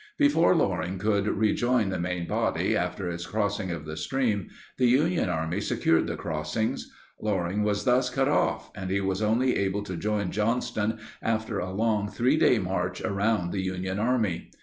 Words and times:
Before 0.17 0.55
Loring 0.55 0.97
could 0.97 1.27
rejoin 1.27 1.89
the 1.89 1.99
main 1.99 2.25
body, 2.27 2.75
after 2.75 3.07
its 3.07 3.27
crossing 3.27 3.69
of 3.69 3.85
the 3.85 3.95
stream, 3.95 4.47
the 4.79 4.87
Union 4.87 5.29
Army 5.29 5.61
secured 5.61 6.07
the 6.07 6.15
crossings. 6.15 6.89
Loring 7.21 7.61
was 7.61 7.83
thus 7.83 8.09
cut 8.09 8.27
off, 8.27 8.71
and 8.75 8.89
he 8.89 8.99
was 8.99 9.21
only 9.21 9.55
able 9.55 9.83
to 9.83 9.95
join 9.95 10.31
Johnston 10.31 10.97
after 11.21 11.59
a 11.59 11.69
long 11.69 12.07
3 12.09 12.35
day 12.35 12.57
march 12.57 13.01
around 13.01 13.51
the 13.51 13.61
Union 13.61 13.99
Army. 13.99 14.49